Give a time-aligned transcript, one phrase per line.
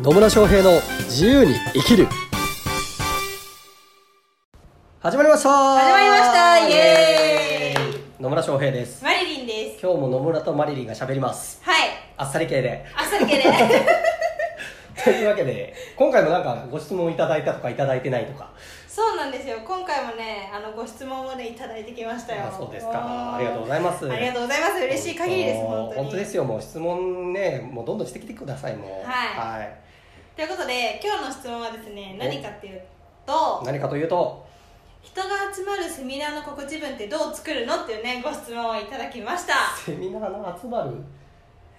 [0.00, 2.06] 野村翔平の自由に生きる。
[5.00, 5.50] 始まりました。
[5.50, 6.68] 始まりました。
[6.68, 8.22] イエーイ。
[8.22, 9.02] 野村翔平です。
[9.02, 9.82] マリリンです。
[9.84, 11.60] 今日も野村とマリリンが喋ります。
[11.64, 11.88] はい。
[12.16, 12.86] あっさり系で。
[12.96, 13.42] あっさり系で
[15.12, 18.50] というわけで今回もなんかご質問いただいたとかいただいてないとか。
[18.86, 19.58] そうなんですよ。
[19.64, 22.46] 今回もねあのご質問をねいただいてきましたよ。
[22.46, 23.36] あそうですか。
[23.36, 24.10] ありがとうございます。
[24.10, 24.84] ありがとうございます。
[24.84, 25.94] 嬉しい限りです本当に。
[26.02, 26.44] 本当ですよ。
[26.44, 29.08] もう質問ねもうどんどんしてきてくださいもう。
[29.08, 29.58] はい。
[29.58, 29.76] はい。
[30.36, 32.82] ということで今日の質問はですね何かっていう
[33.24, 34.46] と何かというと？
[35.00, 39.54] 人が集まるセミナーの告知文ってどう作るのっていうねご質問をいただきました。
[39.76, 40.90] セミナーの集まる？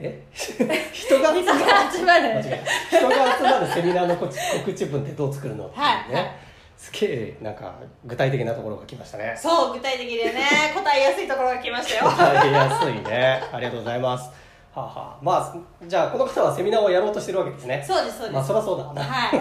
[0.01, 0.23] え？
[0.33, 1.41] 人が集まる。
[1.41, 2.23] 人が集まる。
[2.29, 5.65] 間違えた人が集まるセミナーの告知文ってどう作るの？
[5.65, 6.31] っていうね、はいはい。
[6.77, 7.75] すげえなんか
[8.05, 9.35] 具体的なところが来ましたね。
[9.37, 10.41] そう具体的でね
[10.73, 12.11] 答えやすいところが来ましたよ。
[12.11, 13.43] 答えやすいね。
[13.51, 14.29] ありがとうございます。
[14.73, 15.55] はあ、はあ、まあ
[15.87, 17.83] じゃあこの方はセミナーをやろうとしてるわけですね。
[17.85, 19.39] そうですそうです、まあそりゃそうだはい。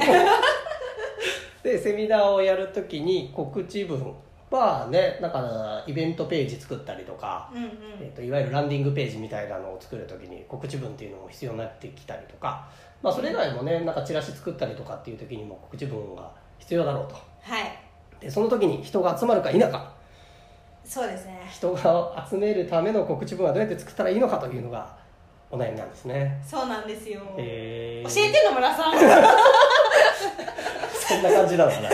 [1.63, 4.15] でセミナーをやるときに告知文
[4.57, 7.71] はねだからイベントページ作ったりとか、うんうん。
[8.01, 12.69] えー、といわゆるランディングページみたいなのを作るときに告知文っていうのも必要になってきたりとか、
[13.03, 17.15] まあ、それ以外もねなんかチラシ作ったりとかっていう時にも告知文が必要だろうと。
[17.15, 17.79] はい。
[18.21, 19.93] でその時に人が集まるか否か。
[20.85, 21.47] そうですね。
[21.51, 24.97] 人が集めるための告知文はどうやって作ったらいいのかというのが
[25.51, 26.43] お悩みなんですね。
[26.45, 28.95] そうなんですよ、えー、教えて野村さん。
[31.09, 31.89] そんな感じなのかな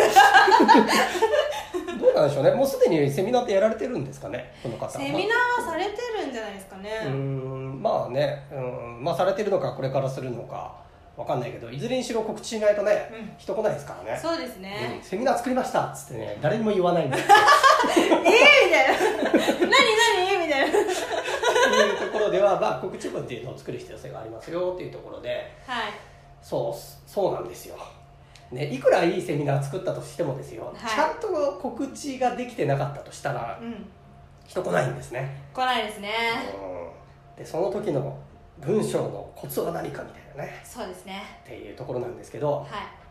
[2.15, 2.53] なんでしょうね。
[2.53, 4.55] もうすでにセミナーってやられてるんですかね？
[4.63, 4.89] この方。
[4.91, 5.91] セミナーはされて
[6.23, 8.47] るんじゃないですかね、うーんまあね。
[8.53, 8.59] う
[9.01, 10.83] んまあされてるのかこれからするのか
[11.17, 13.35] わかんないけどいずれにしろ告知しないとね、うん。
[13.39, 14.19] 人来ないですからね。
[14.21, 17.27] そうですうんね、セミナー作りましたっつってね誰にも言わないんだって
[18.01, 18.11] ええ
[18.67, 19.31] みたいな。
[19.61, 20.47] 何何？
[20.47, 20.79] みたいな。
[20.79, 25.51] いうところでは、まあ、告知文っていうのを作る必要性がありますよっていうところで。
[25.67, 25.93] はい。
[26.43, 27.77] そうそうなんですよ、
[28.51, 30.91] ね、いくらいいセミナー作ったとしてもですよ、はい。
[30.91, 33.87] ちゃんと告知ができてなかったとしたらうん。
[34.47, 36.11] 人来ないんですね、来ないですね。
[37.37, 38.17] うん、でその時の
[38.59, 40.61] 文章のコツは何かみたいなね。
[40.65, 41.23] そうですね。
[41.45, 43.05] っていうところなんですけどはい。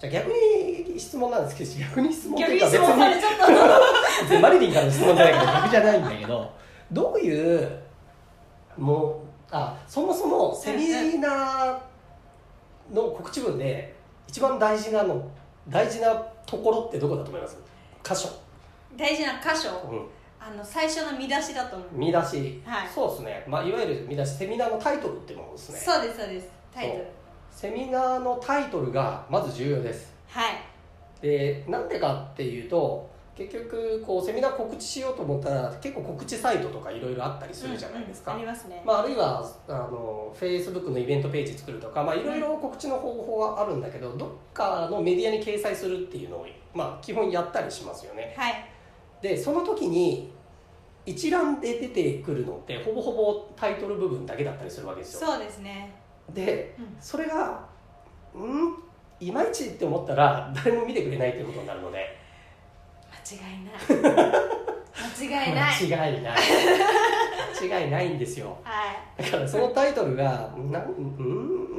[0.00, 6.50] じゃあ逆に質問なんですけど逆に質問っていうか別に マリリンからの質問じゃないけど逆じゃないんだけど
[6.90, 7.82] どういう
[8.78, 9.16] もう
[9.50, 13.94] あそもそもセミナーの告知文で
[14.30, 15.28] 一番大事なの
[15.68, 16.14] 大事な
[16.46, 17.56] ところってどこだと思います？
[18.04, 18.28] 箇所、
[18.96, 19.70] 大事な箇所？
[19.90, 20.06] うん、
[20.38, 21.88] あの最初の見出しだと思う。
[21.92, 22.88] 見出し、はい。
[22.88, 24.36] そうですね、まあ、いわゆる見出し。
[24.36, 25.78] セミナーのタイトルってものですね。
[25.80, 26.48] そうですそうです。
[26.72, 27.06] タイトル。
[27.50, 30.12] セミナーのタイトルがまず重要です。
[30.28, 30.52] はい。
[31.20, 48.34] でなんでかっていうと結局こうセミナー告知しようと思ったら結構告知サイトとかいろいろあったりするじゃないですか、うんうんありますね、まあ、あるいはあの Facebook のイベントページ作るとかまあいろいろ告知の方法はあるんだけどどっかのメディアに掲載するっていうのを、まあ、基本やったりしますよね。
[48.36, 48.64] はい。
[49.22, 50.32] でその時に
[51.06, 55.28] 一覧で出てくるのってほぼほぼタイトル部分だけだったりするわけですよ。
[55.28, 55.94] そうですね。
[56.34, 56.96] でうん。
[57.00, 57.64] それが
[58.34, 58.76] うん？
[59.20, 62.19] いまいちって思ったら誰も見てくれないっていうことになるので
[63.24, 63.74] 間違いない。
[65.20, 65.88] 間違いない。
[65.88, 66.38] 間違いない。
[67.68, 68.56] 間違いないんですよ。
[68.62, 68.84] は
[69.18, 69.22] い。
[69.22, 71.00] だからそのタイトルがなんう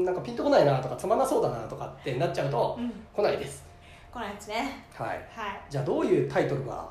[0.01, 0.05] ん？
[0.05, 2.91] なんかピンとこないなとかつまんなそうだなとかってなっちゃうとうん。
[3.15, 3.65] 来ないです。
[4.13, 4.85] 来ないですね。
[4.93, 5.09] はい。
[5.09, 5.21] はい。
[5.69, 6.87] じゃあどういうタイトルが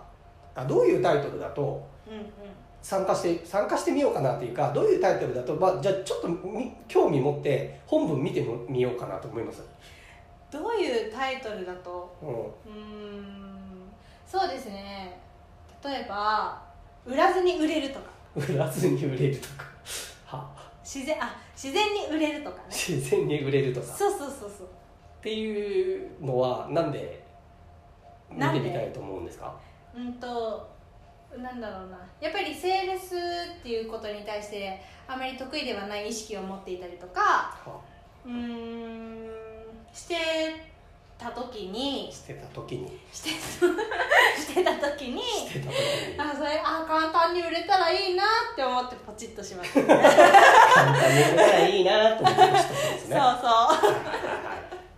[0.55, 2.25] あどういうタイトルだとうんうん。
[2.83, 8.41] 参加して参加してみようかなっていうかどういうタイトルだと、まあ、じゃあちょっとみ興味持って本文見て
[8.71, 9.63] みようかなと思います、
[10.51, 12.27] どういうタイトルだとう
[12.71, 13.93] ん
[14.27, 15.21] そうですね
[15.85, 16.61] 例えば
[17.07, 18.11] 売らずに売れるとか。
[18.35, 19.65] 売らずに売れるとか。
[20.27, 20.51] は。
[20.83, 22.63] 自然あ自然に売れるとかね。
[22.69, 23.87] 自然に売れるとか。
[23.87, 24.67] そうそうそうそう。
[24.67, 27.23] っていうのはなんで
[28.31, 28.61] 見なんで？
[28.61, 29.55] てみたいと思うんですか？
[29.95, 30.69] うんと
[31.39, 31.99] なんだろうな。
[32.21, 33.15] やっぱりセールス
[33.61, 37.81] っていうことに対してあまり得意ではない意識を持っていたりとかは。
[38.27, 39.29] うーん
[39.93, 40.17] して
[41.21, 42.99] た時にしてた時に。
[43.13, 46.19] してしてた時にしてた時に。
[46.19, 53.17] あそれあ簡単に売れたらいいなって思ってポチッとしました、ね、簡単に売れたらいいなと思ってましたんですね。
[53.17, 53.91] そうそう。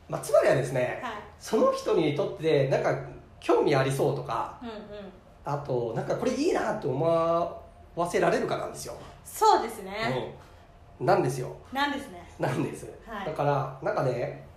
[0.09, 1.13] まあ、つまりはですね、はい。
[1.41, 2.97] その人にとってなんか
[3.41, 4.77] 興味ありそうとかうんうん。
[5.45, 7.61] あとなんかこれいいなって思わ
[8.09, 8.95] せられるかなんですよ、
[9.25, 9.93] そうですね、
[11.01, 11.57] うん、なんですよ。
[11.73, 12.23] なんですね。
[12.39, 13.27] なんです、はい。
[13.27, 14.52] だからなんかね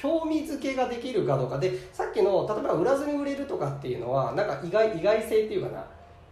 [0.00, 1.58] 興味づけができるかどうか。
[1.58, 5.84] でさっきの例えば売らずに売れるとかっていうのはなんか意外意外性っていうかな。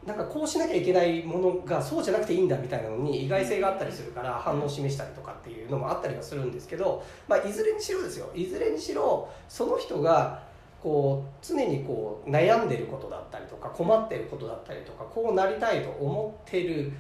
[0.07, 8.31] なんかこうしなきゃいけないものがそうじゃなくていいんだみたいなのに意外性があったりするから反応を示したりとかっていうのもあったりはするんですけど、まあ、いずれにしろですよ。
[8.35, 10.41] いずれにしろその人が
[10.83, 16.91] こう常にこう悩んでることだったりとか困ってることだったりとかこうなりたいと思ってる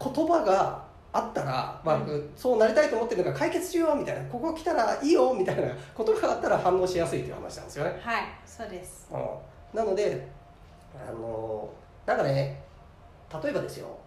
[0.00, 8.00] 言葉があったら、まあうそうなりたいと思ってるのが解決しようみたいなここ来たらいいよみたいな言葉があったら反応しやすいという話なんですよね。
[8.02, 9.08] はいそうです。
[9.12, 9.78] うん。
[9.78, 10.26] なので
[10.96, 11.68] あの
[12.06, 12.62] なんかね
[13.42, 13.98] 例えばですよ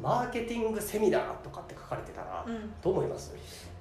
[0.00, 2.72] マーケティングセミナーとかって書かれてたらうん。
[2.82, 3.34] どう思います？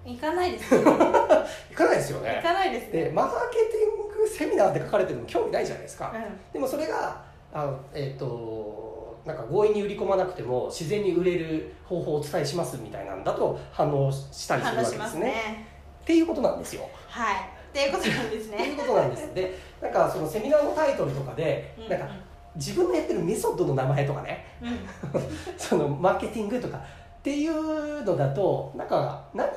[0.05, 0.77] 行かないです。
[0.77, 3.03] ね 行かないですよ行ねかないですね。
[3.05, 6.13] でマーケティングセミナーって書かれてるの興味ないじゃないですか。
[6.15, 7.21] うでもそれが
[7.53, 8.84] あのえっ、と
[9.25, 15.25] なんか強引に売り込まなくても自然に売れる方法をお伝えしますみたいなんだと反応したんりするわけでね。
[15.25, 15.67] ね。
[16.01, 16.87] っていうことなんですよ。
[17.07, 17.35] はい。
[17.35, 17.37] っ
[17.73, 19.33] ていうことなんですっていねうことなんです。
[19.33, 22.07] でなんかそのセミナーのタイトルとかでうんなんか
[22.55, 24.45] 自分のやってるメソッドの名前とかね。
[24.61, 24.69] うん。
[24.69, 24.71] う
[25.25, 29.47] んそのマーケティングとかっていうのだとなんか何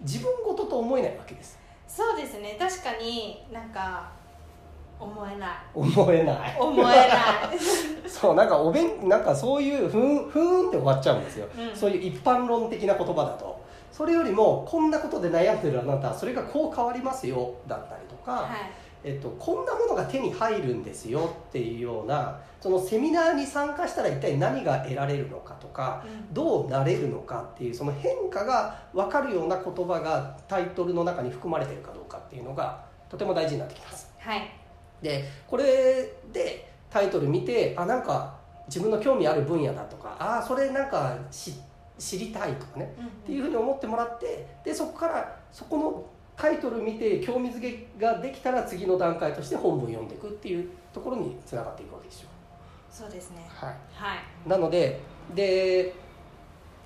[0.00, 1.58] 自分事と思えないわけです。
[1.88, 2.56] そうですね。
[2.58, 4.08] 確かになんか
[5.00, 5.50] 思えない。
[5.74, 6.56] 思えない。
[6.58, 7.08] 思えない
[8.20, 11.76] そうなんかおべんなんかそういうふんふーんって終わっちゃうんですよ、うん。
[11.76, 13.58] そういう一般論的な言葉だと。
[13.92, 18.50] それよりもこんなことで悩んでるあなたそれがこう変わりますよだったりとか、はい。
[19.04, 26.34] えっと、こんなものが手に入るんですよっていうようなそのセミナーに参加したら一体何が得られるのかとかうん。
[26.34, 34.12] どうなれるのかっていうその変化が分かるような言葉がタイトルの中に含まれてるかどうかっていうのがとても大事になってきます。
[34.18, 34.50] はい。
[35.00, 38.36] でこれでタイトル見てあなんか
[38.66, 41.54] 自分の興味ある分野だとかあそれなんかし
[41.98, 42.94] 知りたいとかね
[43.24, 46.06] っていうふうに思ってもらってでそこからそこの
[46.36, 52.28] タイトル見て興味づけができたら次の段階として本文読んでいくっていうところにつながっていくわけですよ。
[52.90, 53.44] そうですね。
[53.48, 53.74] はい。
[53.92, 54.48] はい。
[54.48, 55.00] なので
[55.34, 55.92] で、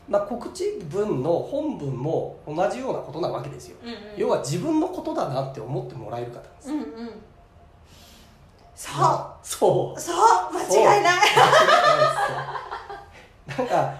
[0.08, 3.96] まあ、告知文の本文も同じようなことなわけですよ、うんうん。
[4.16, 7.10] 要は自分のことだなって思ってもらえる方なんです、うんうん
[8.82, 9.46] そう。
[9.46, 10.00] そう。
[10.00, 10.16] そう。
[10.52, 11.20] 間違いない。
[13.46, 13.94] なんか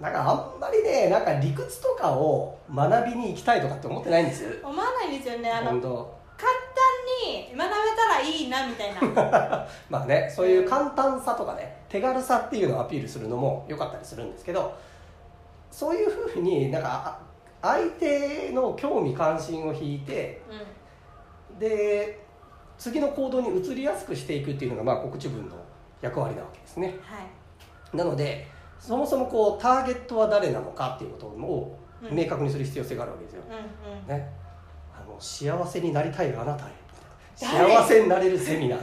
[0.00, 4.42] なんかあんまりねなんか理屈とかを学びに行きたいとかって思ってないんです。
[4.42, 5.50] よ思わないんですよね。
[5.50, 6.08] あの簡単
[7.24, 9.00] に学べたらいいなみたいな。
[9.88, 14.76] まあねそういう簡単さとかね手軽さっていうのをアピールするのも良かったりするんですけど
[15.70, 17.18] そういうふうになんか
[17.62, 20.42] あ相手の興味関心を引いて
[21.56, 22.27] うで
[22.78, 25.56] 次の行動に移りやすくしていくっていうのがまあ告知文の
[26.00, 26.88] 役割なわけですね。
[26.88, 26.96] んは
[27.92, 27.96] い。
[27.96, 28.46] なので
[28.78, 32.16] そもそもこうターゲットは誰なのかっていうことをうん。
[32.16, 34.06] 明確にする必要性があるわけですよ、うんうん。
[34.06, 34.30] ね、
[34.94, 36.70] あの幸せになりたいあなたへ
[37.40, 37.74] 誰？
[37.74, 38.80] 幸せになれるセミナー。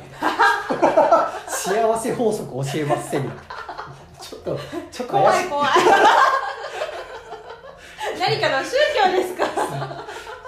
[1.47, 3.37] 幸せ法則教えますセミナー。
[4.21, 4.59] ちょっと
[4.91, 5.69] ちょっと怖い怖い。
[8.19, 9.45] 何かの宗教ですか？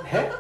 [0.03, 0.31] ね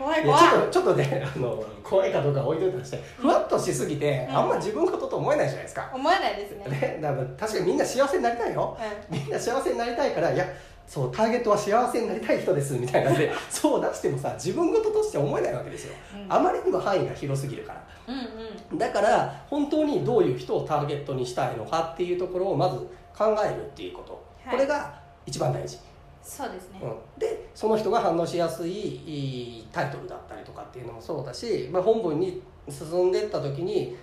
[0.00, 4.36] 怖い怖いちょっとちょっとね あの怖いかどうかは置いといてとしてふわっとしすぎて、うん。
[4.36, 6.64] あんま自分事と思えないじゃないですか、思えないですね。
[6.68, 8.76] ね、だから確かにみんな幸せになりたいよ。
[8.80, 10.46] うみんな幸せになりたいからいや
[10.86, 16.32] そうターゲットは幸せになりたい人ですみたいなんで そう出してもさ自分事として思えないわけですよ、うん。
[16.32, 17.74] あまりにも範囲が広すぎるか
[18.06, 18.14] ら。
[18.14, 18.24] んうん
[18.72, 18.78] うん。
[18.78, 22.76] だから本当にどういう人をターゲットにしたいのかっていうところをまず
[23.16, 24.12] 考えるっていうこと、
[24.46, 24.56] はい。
[24.56, 24.94] これが
[25.26, 25.78] 一番大事、
[26.22, 26.80] そうですね。
[26.82, 33.96] うん、でその人が反応しやすいタイトルだったりとかっていうのもそうだし、まあ、本文に進んでいった時に、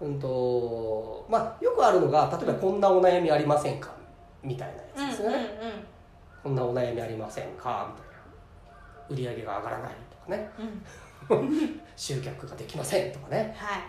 [0.00, 3.94] うんとまあ、よくあるのが例えば「こんなお悩みありませんか?」
[4.42, 5.46] みたいなやつですよね、
[6.42, 8.14] こんなお悩みありませんかみたいな。
[9.08, 10.50] 売り上げが上がらないとかね。
[11.30, 11.80] うんうんうん。
[11.96, 13.54] 集客ができませんとかね。
[13.56, 13.82] はい。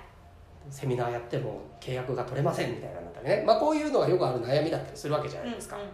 [0.69, 5.89] セミナーやっても契約が取れませんみたいなのだったりね、まあ、こういうのがよくある悩みだったりするわけじゃないですか、うんうん。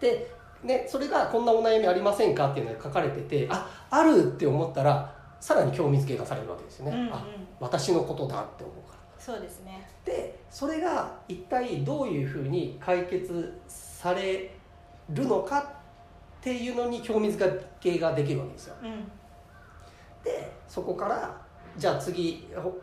[0.00, 0.30] で、
[0.62, 7.12] ね、それが「こんなお悩みありませんか?」っていうのが書かれててああるって思ったらさらに興味づけがされるわけですよね、うんうん。
[7.12, 7.24] あ
[7.60, 8.98] 私のことだって思うから。
[9.18, 9.88] そうですね。
[10.04, 14.50] でそれが一体どういうふうに解決され
[15.10, 15.64] るのかっ
[16.40, 18.74] ていうのに興味づけができるわけですよ。
[18.82, 19.10] うん。
[20.24, 21.36] でそこから
[21.76, 22.74] じゃあ次ほ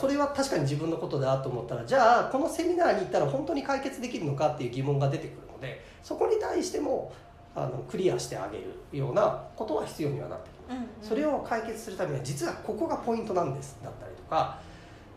[0.00, 7.12] それは確かに自分のことだと思ったらじゃあこのセミナーに行ったら本当に解決できるのかっていう疑問が出てくるのでそこに対しても
[7.56, 10.74] あのクリアしてあげるようなことは必要にはなってきます。
[10.74, 10.88] うんうん。
[11.00, 14.58] それを解決するためには実はここがポイントなんですだったりとか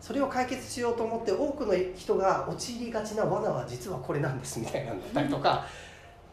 [0.00, 5.66] それを解決しようと思って多くの人が陥りがちな罠は実はこれなんですみたいなんだったりとか、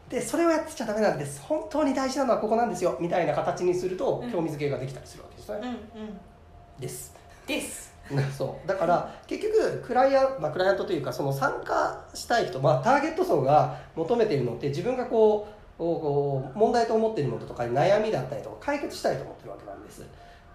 [0.08, 1.40] でそれをやってちゃダメなんです。
[1.42, 2.96] 本当に大事なのはここなんですよ。
[3.00, 4.30] みたいな形にするとうん。
[4.30, 6.20] 興味づけができたりするわけですね、うんうん。
[6.78, 7.12] です。
[7.46, 7.95] です
[8.36, 8.68] そう。
[8.68, 20.02] だから結局クライアント、まあ、クライアントというかその参加したい人、まあ、ターゲット層が求めているのって自分がこうこう問題と思っていることとか悩みだったりとか解決したいと思ってるわけなんです。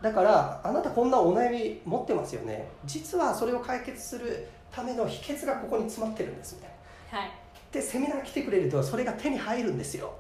[0.02, 2.68] だからあなたこんなお悩み持ってますよね。
[2.86, 6.72] 実はそれを解決するための秘訣がここに詰まってるんですみたい
[7.12, 7.20] な。
[7.20, 7.32] はい。
[7.72, 10.14] でセミナー来てくれるとそれが手に入るんですよ。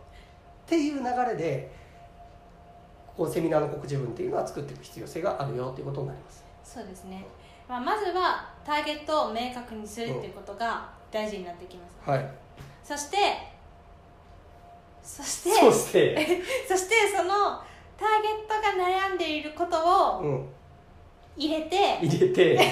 [0.65, 1.71] っていう流れで
[3.07, 7.25] ここセミナーの告知文っていうのは作っていく必要性があるよっていうことになりますそうですね、
[7.67, 12.25] まあ、まずはターゲットを明確にするっていうことが大事になってきます、はい。
[12.81, 13.17] そして
[15.03, 17.59] そしてそして、そして その
[17.97, 20.49] ターゲットが悩んでいることをうん、
[21.35, 22.55] 入れて入れて。
[22.55, 22.67] 入れ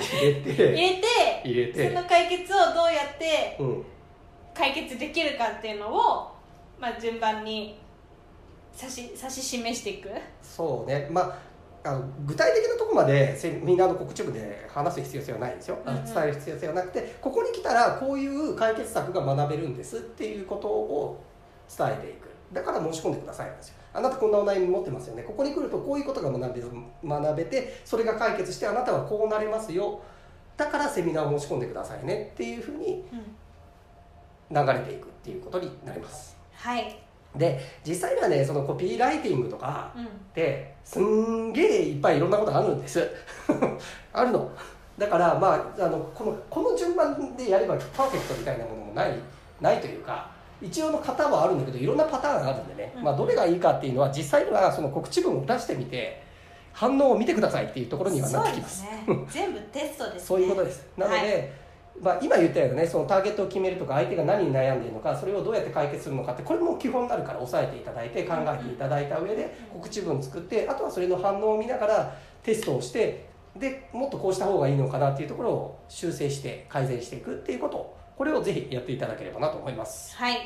[0.00, 1.88] 入てれて入れて。
[1.90, 3.86] その解決をどうやってうん。
[4.54, 6.32] 解決できるかっていうのを、
[6.78, 7.78] まあ、順番に
[8.74, 10.10] 指し指し示していく。
[10.42, 11.08] そうね。
[11.10, 11.55] まあ
[11.86, 16.04] あの具体的なところまでセミナーの告知文で話す必要性はないんですよ、うんうん。
[16.04, 21.22] 伝える必要性はなくてここに来たらこういう解決策が学べるんですっていうことを
[21.76, 22.26] 伝えていく。
[22.52, 23.74] だから申し込んでくださいなんですよ。
[23.92, 25.22] あなたこんなお悩み持ってますよね。
[25.22, 26.62] ここに来るとこういうことが学べ
[27.08, 30.00] 学べてそれが解決してあなたはこうなれますよ。
[30.56, 33.04] だからセミナーを申し込んでくださいねっていうふうに
[34.50, 36.36] 流れていくっていうことになります。
[36.52, 36.96] はい、
[37.38, 43.10] で実際にはねそのコピーライティングとかうん、ですんげえいっぱいいろんなことあるんです。
[44.12, 44.50] あるの。
[44.98, 49.12] だからまああのこのこの順番でやればパーフェクトみたいなものもない
[49.60, 50.30] ないというか
[50.62, 53.02] 一応の型はあるんだけどいろんなパターンがあるんでね、うん。
[53.02, 56.22] まあ、どれがいいかっていうのは実際にはその告知文を出してみて
[56.72, 58.78] 反応を見てくださいっていうところにはなってきます。
[58.78, 59.04] すね。
[59.28, 60.20] 全部テストですね。
[60.20, 60.86] そういうことです。
[60.96, 61.50] なので、はい
[62.00, 73.26] まあ、今言ったようなねそのターゲットを決めるとか相手が何に悩んでいるのかそれをどうやって解決するのかってこれも基本になるから押さえていただいて考えていただいた上で告知文作ってあとはそれの反応を見ながらテストをして
[73.56, 77.76] でもっとこうした方がいいのかなっていうところを修正して改善していくっていうこと。
[77.78, 80.16] をこれをぜひやっていただければなと思います。
[80.16, 80.38] はい。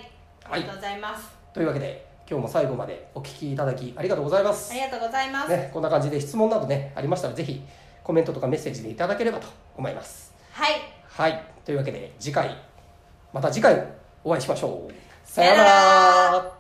[0.44, 4.72] ありがとうございます、というわけで今日も最後までお聞きいただきありがとうございます。
[4.72, 7.62] ありがとうございます、ね、こんな感じで質問などねありましたらぜひ
[8.02, 10.34] コメントとかメッセージでいただければと思います。
[10.52, 11.44] はいはい。
[11.66, 12.56] というわけで次回
[13.30, 13.86] また次回
[14.24, 14.94] お会いしましょう。
[15.22, 16.59] さようなら。